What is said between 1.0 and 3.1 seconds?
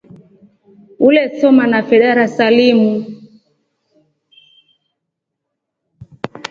Ulesoma nafe darasa limu.